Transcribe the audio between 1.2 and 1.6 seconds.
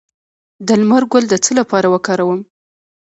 د څه